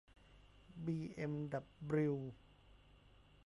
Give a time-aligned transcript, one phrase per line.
[0.85, 2.15] บีเอ็มดับบลิว